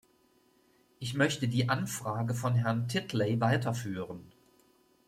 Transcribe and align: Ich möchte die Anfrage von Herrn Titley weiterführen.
Ich 0.97 1.13
möchte 1.13 1.47
die 1.47 1.69
Anfrage 1.69 2.33
von 2.33 2.55
Herrn 2.55 2.87
Titley 2.87 3.39
weiterführen. 3.39 4.31